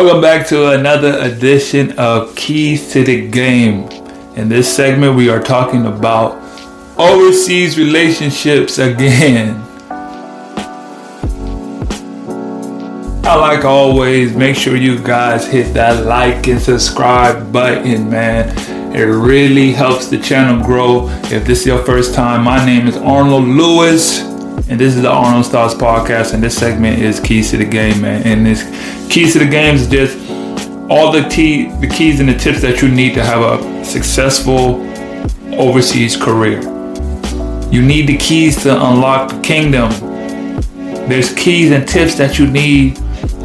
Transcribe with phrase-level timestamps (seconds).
[0.00, 3.88] Welcome back to another edition of Keys to the Game.
[4.36, 6.36] In this segment, we are talking about
[6.96, 9.60] overseas relationships again.
[13.24, 18.56] I like always, make sure you guys hit that like and subscribe button, man.
[18.94, 21.08] It really helps the channel grow.
[21.24, 24.20] If this is your first time, my name is Arnold Lewis
[24.68, 28.02] and this is the Arnold's Thoughts podcast, and this segment is Keys to the Game,
[28.02, 28.26] man.
[28.26, 28.62] And this
[29.10, 30.18] Keys to the Game is just
[30.90, 34.82] all the key, the keys and the tips that you need to have a successful
[35.54, 36.60] overseas career.
[37.70, 39.90] You need the keys to unlock the kingdom.
[41.08, 42.96] There's keys and tips that you need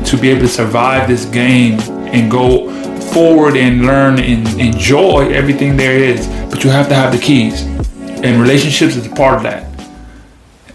[0.05, 1.79] to be able to survive this game
[2.13, 2.69] and go
[3.13, 6.27] forward and learn and enjoy everything there is.
[6.49, 7.63] But you have to have the keys.
[8.23, 9.72] And relationships is a part of that.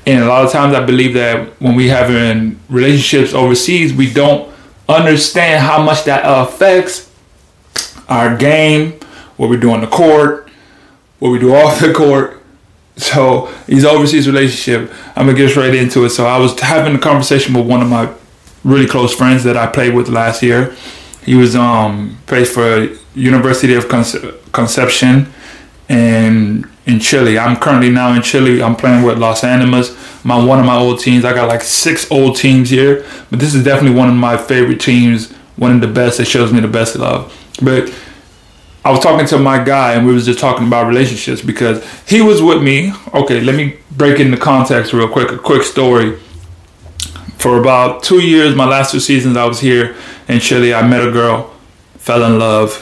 [0.08, 4.10] And a lot of times I believe that when we have in relationships overseas, we
[4.10, 4.50] don't
[4.88, 7.12] understand how much that affects
[8.08, 8.98] our game,
[9.36, 10.50] what we do on the court,
[11.18, 12.42] what we do off the court.
[12.96, 16.10] So these overseas relationship, I'm gonna get straight into it.
[16.10, 18.10] So I was having a conversation with one of my
[18.64, 20.74] really close friends that I played with last year.
[21.22, 23.90] He was um played for University of
[24.52, 25.30] Concepcion
[25.90, 27.38] and in Chile.
[27.38, 28.62] I'm currently now in Chile.
[28.62, 29.96] I'm playing with Los Animas.
[30.24, 31.24] My one of my old teams.
[31.24, 34.80] I got like six old teams here, but this is definitely one of my favorite
[34.80, 35.30] teams.
[35.56, 37.32] One of the best that shows me the best love.
[37.62, 37.94] But
[38.84, 42.22] I was talking to my guy and we was just talking about relationships because he
[42.22, 42.92] was with me.
[43.12, 45.30] Okay, let me break into context real quick.
[45.30, 46.18] A quick story.
[47.36, 49.94] For about two years, my last two seasons, I was here
[50.26, 50.74] in Chile.
[50.74, 51.54] I met a girl,
[51.96, 52.72] fell in love,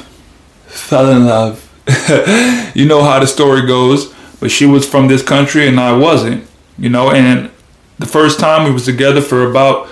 [0.67, 1.66] fell in love
[2.75, 4.13] you know how the story goes.
[4.41, 6.47] But she was from this country and I wasn't,
[6.79, 7.11] you know.
[7.11, 7.51] And
[7.99, 9.89] the first time we was together for about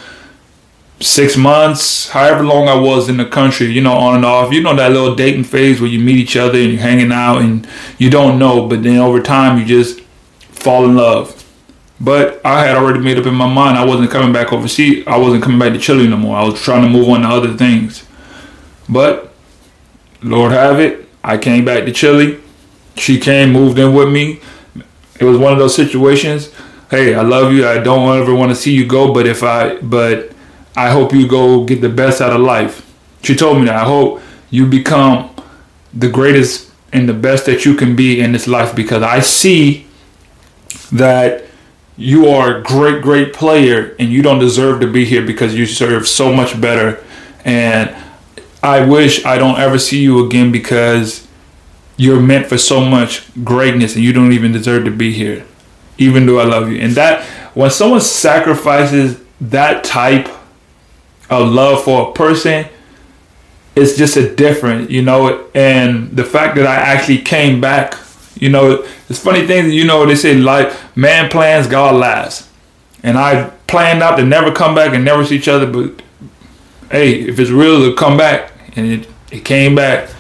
[1.01, 4.53] six months, however long I was in the country, you know, on and off.
[4.53, 7.39] You know that little dating phase where you meet each other and you're hanging out
[7.39, 7.67] and
[7.99, 10.01] you don't know, but then over time you just
[10.51, 11.41] fall in love.
[12.01, 15.07] But I had already made up in my mind I wasn't coming back overseas.
[15.07, 16.37] I wasn't coming back to Chile no more.
[16.37, 18.05] I was trying to move on to other things.
[18.89, 19.33] But
[20.23, 22.41] Lord have it, I came back to Chile.
[22.97, 24.41] She came, moved in with me.
[25.19, 26.53] It was one of those situations.
[26.91, 27.67] Hey, I love you.
[27.67, 30.33] I don't ever want to see you go, but if I, but
[30.77, 32.89] I hope you go get the best out of life.
[33.23, 33.77] She told me that.
[33.77, 34.21] I hope
[34.51, 35.35] you become
[35.93, 39.87] the greatest and the best that you can be in this life because I see
[40.93, 41.45] that
[41.97, 45.65] you are a great, great player and you don't deserve to be here because you
[45.65, 47.03] serve so much better.
[47.45, 47.95] And
[48.65, 51.29] I wish I don't ever see you again because
[51.99, 55.45] you're meant for so much greatness and you don't even deserve to be here,
[55.99, 56.81] even though I love you.
[56.81, 60.29] And that, when someone sacrifices that type
[61.29, 62.65] of love for a person,
[63.77, 65.47] it's just a different, you know.
[65.55, 67.95] And the fact that I actually came back,
[68.37, 72.49] you know, it's funny things, you know, they say like man plans, God laughs.
[73.03, 76.01] And I planned out to never come back and never see each other, but
[76.91, 80.11] hey, if it's real to come back, and it, it came back.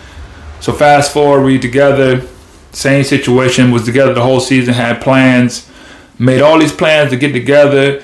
[0.60, 2.26] So fast forward, we together,
[2.72, 5.70] same situation, was together the whole season, had plans,
[6.18, 8.02] made all these plans to get together,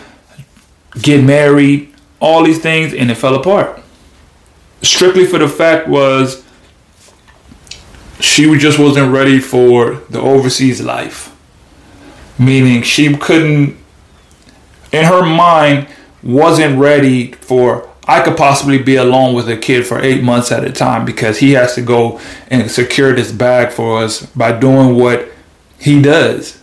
[1.01, 3.83] get married, all these things, and it fell apart.
[4.83, 6.45] Strictly for the fact was
[8.21, 11.35] she just wasn't ready for the overseas life.
[12.39, 13.77] Meaning she couldn't,
[14.93, 15.89] in her mind,
[16.23, 20.65] wasn't ready for I could possibly be alone with a kid for eight months at
[20.65, 24.97] a time because he has to go and secure this bag for us by doing
[24.97, 25.29] what
[25.79, 26.61] he does.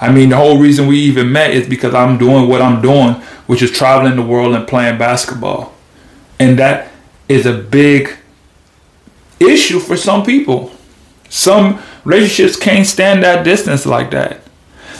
[0.00, 3.14] I mean, the whole reason we even met is because I'm doing what I'm doing,
[3.46, 5.72] which is traveling the world and playing basketball.
[6.38, 6.90] And that
[7.28, 8.16] is a big
[9.38, 10.72] issue for some people.
[11.28, 14.40] Some relationships can't stand that distance like that.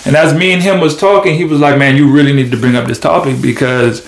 [0.05, 2.57] And as me and him was talking, he was like, "Man, you really need to
[2.57, 4.07] bring up this topic because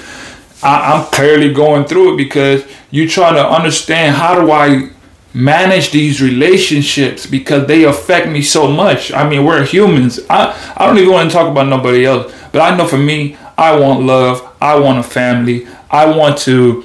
[0.65, 4.91] I, am clearly going through it because you're trying to understand how do I
[5.35, 9.13] manage these relationships because they affect me so much.
[9.13, 10.21] I mean, we're humans.
[10.31, 13.37] I, I don't even want to talk about nobody else, but I know for me,
[13.59, 14.49] I want love.
[14.61, 15.67] I want a family.
[15.91, 16.85] I want to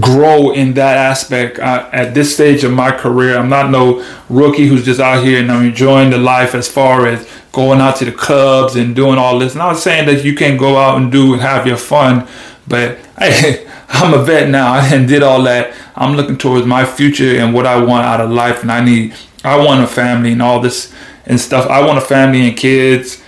[0.00, 3.36] grow in that aspect I, at this stage of my career.
[3.36, 7.06] I'm not no rookie who's just out here and I'm enjoying the life as far
[7.06, 9.54] as going out to the clubs and doing all this.
[9.54, 12.26] Not saying that you can't go out and do and have your fun,
[12.66, 15.74] but I, I'm a vet now and did all that.
[15.94, 19.14] I'm looking towards my future and what I want out of life, and I need,
[19.44, 20.92] I want a family and all this
[21.26, 21.70] and stuff.
[21.70, 23.22] I want a family and kids,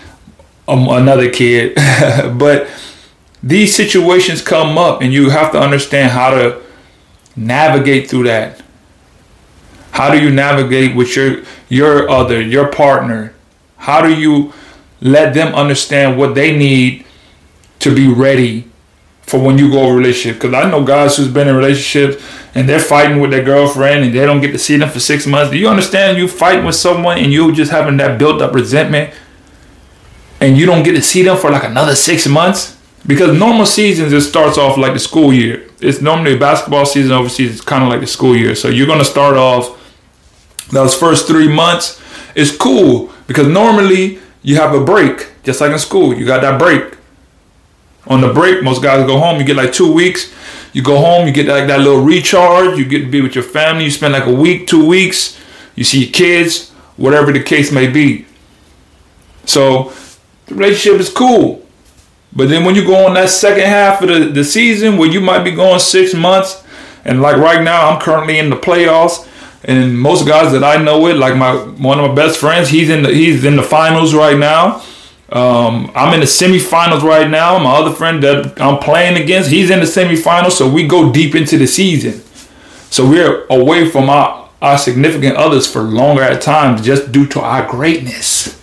[0.67, 1.75] um, another kid,
[2.39, 2.69] but
[3.43, 6.63] these situations come up and you have to understand how to
[7.37, 8.63] navigate through that.
[9.93, 13.35] How do you navigate with your your other, your partner?
[13.79, 14.53] How do you
[15.01, 17.05] let them understand what they need
[17.81, 18.69] to be ready
[19.23, 20.41] for when you go a relationship?
[20.41, 22.23] Because I know guys who's been in relationships
[22.55, 25.27] and they're fighting with their girlfriend and they don't get to see them for six
[25.27, 25.51] months.
[25.51, 29.15] Do you understand you fighting with someone and you just having that built up resentment
[30.41, 32.76] and you don't get to see them for like another six months?
[33.07, 35.69] Because normal seasons it starts off like the school year.
[35.81, 37.53] It's normally basketball season overseas.
[37.53, 38.55] It's kind of like the school year.
[38.55, 39.79] So you're gonna start off
[40.71, 42.01] those first three months.
[42.35, 46.15] It's cool because normally you have a break, just like in school.
[46.15, 46.97] You got that break.
[48.09, 49.41] On the break, most guys go home.
[49.41, 50.33] You get like two weeks.
[50.73, 51.27] You go home.
[51.27, 52.79] You get like that little recharge.
[52.79, 53.85] You get to be with your family.
[53.85, 55.39] You spend like a week, two weeks.
[55.75, 58.27] You see your kids, whatever the case may be.
[59.45, 59.93] So
[60.47, 61.66] the relationship is cool.
[62.37, 65.23] But then when you go on that second half of the, the season where you
[65.23, 66.63] might be going six months,
[67.03, 69.27] and like right now, I'm currently in the playoffs.
[69.65, 72.91] And most guys that I know it, like my one of my best friends, he's
[72.91, 74.83] in the he's in the finals right now.
[75.31, 77.59] Um, I'm in the semifinals right now.
[77.59, 80.53] My other friend that I'm playing against, he's in the semifinals.
[80.53, 82.23] So we go deep into the season.
[82.91, 87.41] So we're away from our, our significant others for longer at times just due to
[87.41, 88.56] our greatness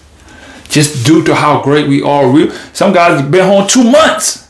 [0.73, 2.29] just due to how great we are.
[2.29, 4.49] We, some guys have been home two months.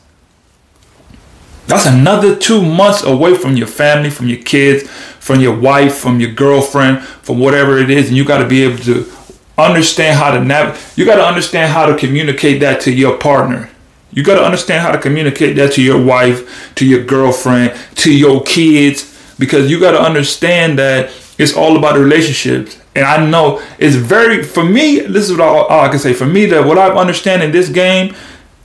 [1.67, 6.19] That's another two months away from your family, from your kids, from your wife, from
[6.19, 9.11] your girlfriend, from whatever it is, and you got to be able to
[9.57, 10.81] understand how to navigate.
[10.97, 13.69] You got to understand how to communicate that to your partner.
[14.11, 18.15] You got to understand how to communicate that to your wife, to your girlfriend, to
[18.15, 19.09] your kids,
[19.39, 22.79] because you got to understand that it's all about relationships.
[22.95, 24.99] And I know it's very for me.
[24.99, 26.13] This is what all, I can say.
[26.13, 28.15] For me, that what I understand in this game,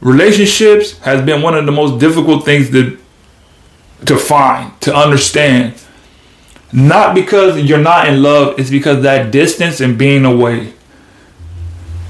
[0.01, 2.99] relationships has been one of the most difficult things to
[4.07, 5.75] to find to understand.
[6.73, 10.75] Not because you're not in love, it's because that distance and being away.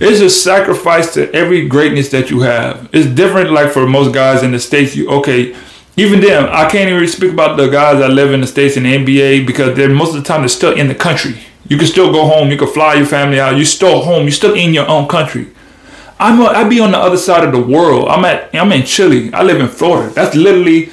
[0.01, 2.89] It's a sacrifice to every greatness that you have.
[2.93, 4.95] It's different, like for most guys in the states.
[4.95, 5.57] You okay?
[5.97, 8.85] Even them, I can't even speak about the guys that live in the states in
[8.85, 11.37] the NBA because they're most of the time they're still in the country.
[11.69, 12.51] You can still go home.
[12.51, 13.57] You can fly your family out.
[13.57, 14.23] You're still home.
[14.23, 15.49] You're still in your own country.
[16.19, 18.09] I'm a, I be on the other side of the world.
[18.09, 19.33] I'm at I'm in Chile.
[19.33, 20.13] I live in Florida.
[20.13, 20.91] That's literally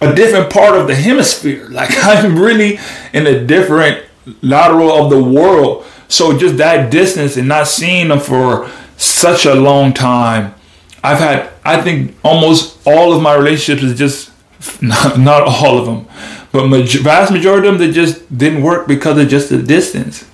[0.00, 1.68] a different part of the hemisphere.
[1.70, 2.78] Like I'm really
[3.12, 4.04] in a different
[4.42, 5.86] lateral of the world.
[6.08, 10.54] So just that distance and not seeing them for such a long time.
[11.02, 14.30] I've had I think almost all of my relationships is just
[14.82, 16.06] not, not all of them
[16.52, 20.28] but vast majority of them, they just didn't work because of just the distance.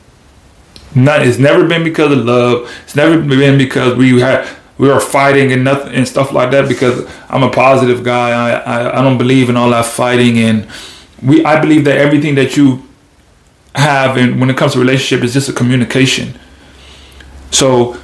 [0.95, 2.71] Not, it's never been because of love.
[2.85, 4.49] It's never been because we had
[4.79, 6.69] we were fighting and nothing and stuff like that.
[6.69, 8.31] Because I'm a positive guy.
[8.31, 10.69] I, I I don't believe in all that fighting and
[11.23, 11.45] we.
[11.45, 12.83] I believe that everything that you
[13.75, 16.37] have and when it comes to relationship is just a communication.
[17.51, 17.97] So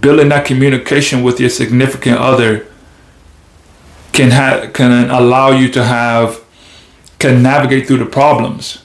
[0.00, 2.66] building that communication with your significant other
[4.12, 6.40] can have can allow you to have
[7.18, 8.82] can navigate through the problems.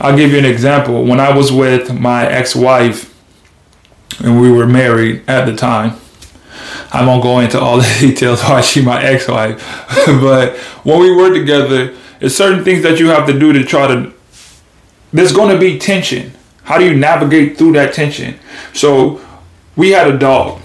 [0.00, 1.04] I'll give you an example.
[1.04, 3.14] When I was with my ex wife
[4.20, 5.98] and we were married at the time,
[6.92, 9.58] I won't go into all the details why she my ex wife,
[10.06, 13.86] but when we were together, there's certain things that you have to do to try
[13.86, 14.12] to.
[15.12, 16.32] There's going to be tension.
[16.64, 18.38] How do you navigate through that tension?
[18.74, 19.20] So
[19.74, 20.60] we had a dog,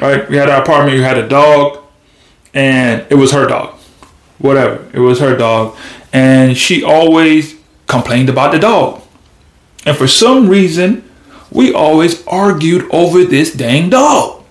[0.00, 0.28] right?
[0.30, 0.96] We had our apartment.
[0.96, 1.84] We had a dog,
[2.54, 3.79] and it was her dog
[4.40, 4.88] whatever.
[4.92, 5.76] It was her dog.
[6.12, 7.56] And she always
[7.86, 9.02] complained about the dog.
[9.86, 11.08] And for some reason,
[11.50, 14.44] we always argued over this dang dog.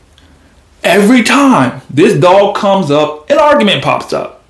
[0.83, 4.43] Every time this dog comes up, an argument pops up.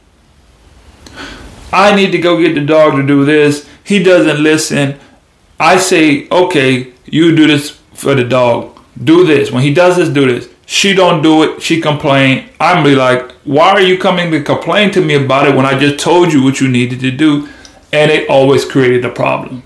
[1.72, 3.68] I need to go get the dog to do this.
[3.84, 5.00] He doesn't listen.
[5.60, 8.80] I say, okay, you do this for the dog.
[9.04, 9.52] Do this.
[9.52, 10.50] When he does this, do this.
[10.70, 11.64] She don't do it.
[11.64, 12.48] She complain.
[12.60, 15.80] I'm be like, why are you coming to complain to me about it when I
[15.80, 17.50] just told you what you needed to do?
[17.92, 19.64] And it always created a problem.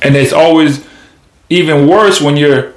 [0.00, 0.86] And it's always
[1.50, 2.72] even worse when you're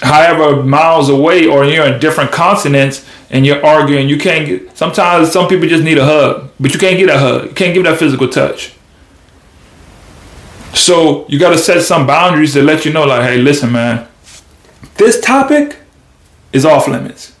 [0.00, 4.08] however miles away or you're in different continents and you're arguing.
[4.08, 7.18] You can't get, sometimes some people just need a hug, but you can't get a
[7.18, 7.48] hug.
[7.48, 8.76] You can't give that physical touch.
[10.72, 14.06] So you got to set some boundaries to let you know, like, hey, listen, man,
[14.98, 15.78] this topic
[16.56, 17.36] is off limits.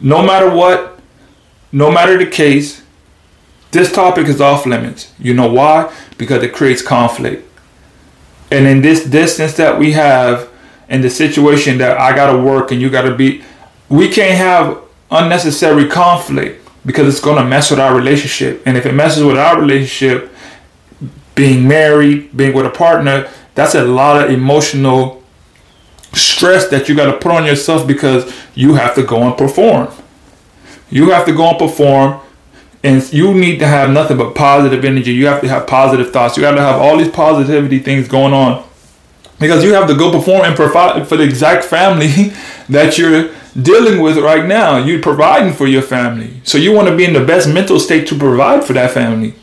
[0.00, 0.98] No matter what,
[1.72, 2.82] no matter the case,
[3.70, 5.12] this topic is off limits.
[5.18, 5.94] You know why?
[6.16, 7.46] Because it creates conflict.
[8.50, 10.48] And in this distance that we have,
[10.88, 13.42] in the situation that I gotta work and you gotta be,
[13.88, 18.62] we can't have unnecessary conflict because it's to mess with our relationship.
[18.64, 20.32] And if it messes with our relationship,
[21.34, 25.22] being married, being with a partner, that's a lot of emotional
[26.16, 29.88] stress that you got to put on yourself because you have to go and perform.
[30.90, 32.20] You have to go and perform,
[32.82, 35.12] and you need to have nothing but positive energy.
[35.12, 36.36] You have to have positive thoughts.
[36.36, 38.64] You got to have all these positivity things going on
[39.38, 42.32] because you have to go perform and provide for the exact family
[42.68, 43.30] that you're
[43.60, 44.76] dealing with right now.
[44.76, 48.06] You're providing for your family, so you want to be in the best mental state
[48.08, 49.34] to provide for that family.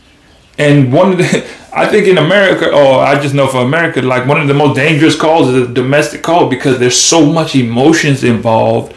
[0.57, 4.27] And one of the, I think in America, or I just know for America, like
[4.27, 8.23] one of the most dangerous calls is a domestic call because there's so much emotions
[8.23, 8.95] involved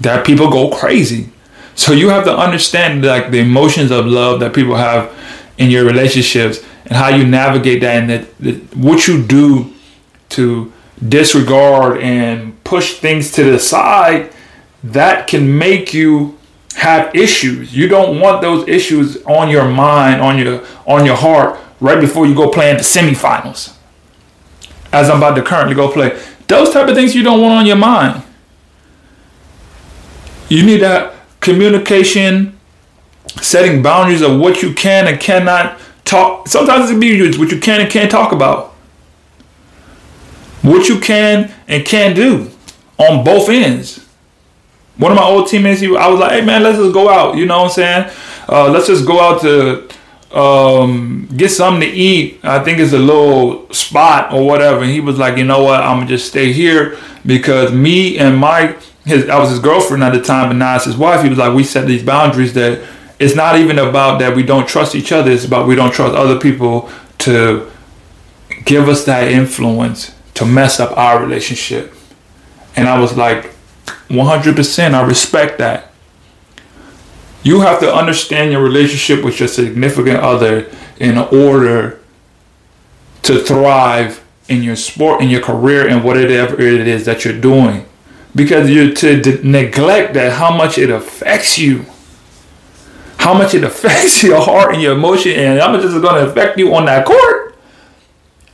[0.00, 1.28] that people go crazy.
[1.74, 5.12] So you have to understand like the emotions of love that people have
[5.58, 9.72] in your relationships and how you navigate that and that, that what you do
[10.30, 10.72] to
[11.06, 14.32] disregard and push things to the side
[14.82, 16.38] that can make you
[16.76, 17.76] have issues.
[17.76, 22.26] You don't want those issues on your mind, on your on your heart right before
[22.26, 23.76] you go play in the semifinals.
[24.92, 26.18] As I'm about to currently go play.
[26.46, 28.22] Those type of things you don't want on your mind.
[30.48, 32.58] You need that communication,
[33.40, 36.48] setting boundaries of what you can and cannot talk.
[36.48, 38.72] Sometimes it be what you can and can't talk about.
[40.62, 42.50] What you can and can't do
[42.98, 44.04] on both ends
[44.96, 47.36] one of my old teammates, he, I was like, hey man, let's just go out.
[47.36, 48.10] You know what I'm saying?
[48.48, 49.88] Uh, let's just go out to
[50.34, 52.40] um, get something to eat.
[52.42, 54.82] I think it's a little spot or whatever.
[54.82, 55.80] And he was like, you know what?
[55.80, 60.12] I'm gonna just stay here because me and my his I was his girlfriend at
[60.12, 61.22] the time, but now it's his wife.
[61.22, 62.86] He was like, we set these boundaries that
[63.18, 65.30] it's not even about that we don't trust each other.
[65.30, 67.70] It's about we don't trust other people to
[68.64, 71.94] give us that influence to mess up our relationship.
[72.76, 73.54] And I was like,
[74.08, 74.94] 100%.
[74.94, 75.92] I respect that.
[77.44, 82.00] You have to understand your relationship with your significant other in order
[83.22, 87.86] to thrive in your sport, in your career, and whatever it is that you're doing.
[88.34, 91.84] Because you're to neglect that, how much it affects you,
[93.18, 96.30] how much it affects your heart and your emotion, and how much it's going to
[96.30, 97.56] affect you on that court.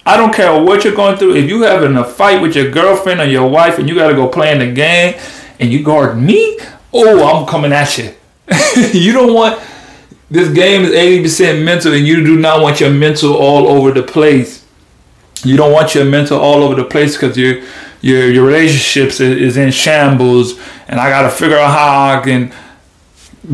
[0.05, 1.37] I don't care what you're going through.
[1.37, 4.15] If you having a fight with your girlfriend or your wife and you got to
[4.15, 5.21] go play in the game
[5.61, 6.59] and you guard me,
[6.93, 8.15] oh, I'm coming at you.
[8.93, 9.63] you don't want
[10.31, 14.03] this game is 80% mental and you do not want your mental all over the
[14.03, 14.65] place.
[15.45, 17.63] You don't want your mental all over the place because your
[18.01, 22.53] your your relationships is in shambles and I gotta figure out how I can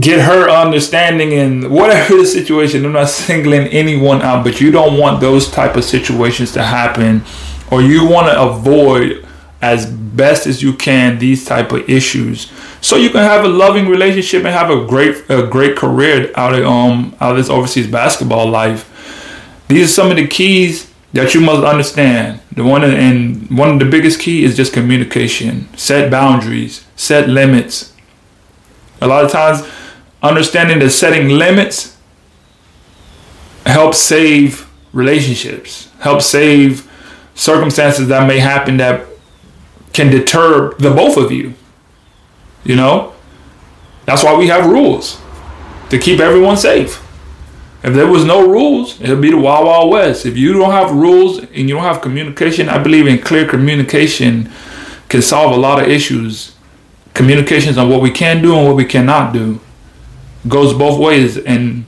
[0.01, 2.85] get her understanding and whatever the situation.
[2.85, 7.25] I'm not singling anyone out, but you don't want those type of situations to happen
[7.71, 9.26] or you want to avoid
[9.63, 12.53] as best as you can these type of issues.
[12.81, 16.55] So you can have a loving relationship and have a great a great career out
[16.55, 18.93] of um out of this overseas basketball life.
[19.69, 22.41] These are some of the keys that you must understand.
[22.53, 25.69] The one and one of the biggest key is just communication.
[25.77, 27.93] Set boundaries set limits.
[29.01, 29.63] A lot of times
[30.23, 31.97] understanding that setting limits
[33.65, 36.91] helps save relationships helps save
[37.35, 39.07] circumstances that may happen that
[39.97, 41.55] can deter the both of you.
[42.65, 43.15] You know?
[44.05, 45.21] That's why we have rules
[45.89, 47.03] to keep everyone safe.
[47.83, 50.27] If there was no rules, it would be the Wild Wild West.
[50.27, 54.51] If you don't have rules and you don't have communication, I believe in clear communication
[55.09, 56.55] can solve a lot of issues.
[57.15, 59.61] Communications on what we can do and what we cannot do
[60.47, 61.39] goes both ways.
[61.39, 61.86] And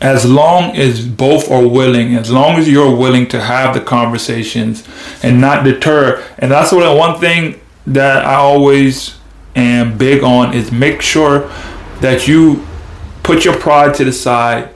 [0.00, 4.86] as long as both are willing, as long as you're willing to have the conversations
[5.22, 9.18] and not deter, and that's what one thing that I always
[9.56, 11.50] am big on is make sure
[12.00, 12.64] that you
[13.24, 14.72] put your pride to the side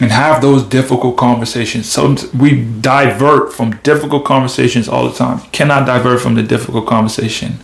[0.00, 1.88] and have those difficult conversations.
[1.88, 5.38] So we divert from difficult conversations all the time.
[5.38, 7.58] You cannot divert from the difficult conversation.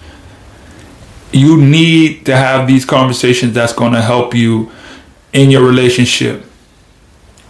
[1.33, 4.71] You need to have these conversations that's going to help you
[5.33, 6.45] in your relationship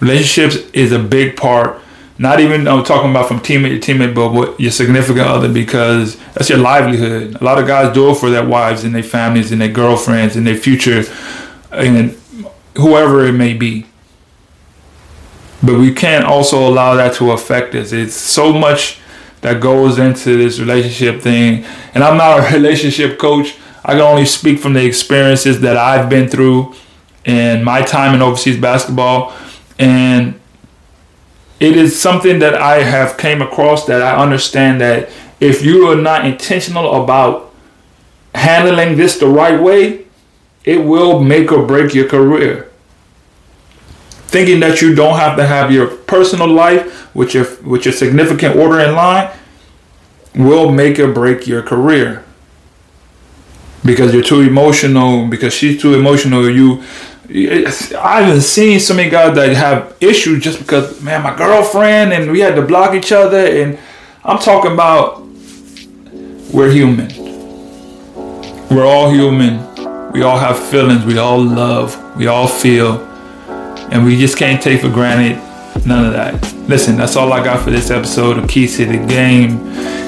[0.00, 1.80] relationships is a big part.
[2.18, 6.18] Not even I'm talking about from teammate to teammate, but what your significant other because
[6.34, 7.40] that's your livelihood.
[7.40, 10.36] A lot of guys do it for their wives and their families and their girlfriends
[10.36, 11.04] and their future
[11.70, 12.18] and
[12.76, 13.86] whoever it may be.
[15.62, 17.92] But we can't also allow that to affect us.
[17.92, 18.98] It's so much
[19.40, 21.64] that goes into this relationship thing.
[21.94, 23.56] And I'm not a relationship coach.
[23.82, 26.74] I can only speak from the experiences that I've been through
[27.24, 29.34] in my time in overseas basketball
[29.80, 30.38] and
[31.58, 35.10] it is something that I have came across that I understand that
[35.40, 37.52] if you are not intentional about
[38.34, 40.04] handling this the right way,
[40.64, 42.70] it will make or break your career.
[44.28, 48.56] Thinking that you don't have to have your personal life with your with your significant
[48.56, 49.30] order in line
[50.34, 52.22] will make or break your career.
[53.82, 56.84] Because you're too emotional, because she's too emotional, you
[57.32, 62.32] I haven't seen so many guys that have issues just because, man, my girlfriend and
[62.32, 63.38] we had to block each other.
[63.38, 63.78] And
[64.24, 65.22] I'm talking about
[66.52, 67.08] we're human.
[68.68, 69.64] We're all human.
[70.10, 71.04] We all have feelings.
[71.04, 72.16] We all love.
[72.16, 72.98] We all feel.
[73.92, 75.36] And we just can't take for granted
[75.86, 76.34] none of that.
[76.68, 79.60] Listen, that's all I got for this episode of Keys to the Game.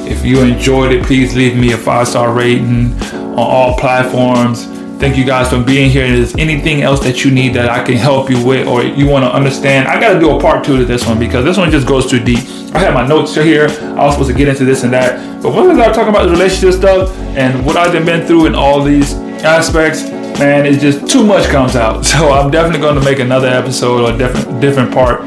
[0.09, 4.67] If you enjoyed it, please leave me a five star rating on all platforms
[5.03, 6.05] Thank you guys for being here.
[6.05, 9.09] If there's anything else that you need that I can help you with or you
[9.09, 11.59] want to understand, I got to do a part two to this one because this
[11.59, 12.39] one just goes too deep.
[12.73, 13.67] I have my notes here.
[13.67, 15.43] I was supposed to get into this and that.
[15.43, 18.55] But once I start talking about the relationship stuff and what I've been through in
[18.55, 20.05] all these aspects,
[20.39, 22.07] man, it's just too much comes out.
[22.13, 25.23] So I'm definitely going to make another episode or different different part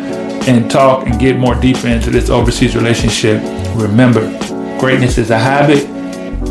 [0.47, 3.41] and talk and get more deeper into this overseas relationship.
[3.75, 4.21] Remember,
[4.79, 5.89] greatness is a habit,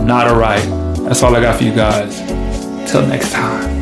[0.05, 0.63] not a right.
[1.09, 2.24] That's all I got for you guys.
[2.87, 3.74] Till next time.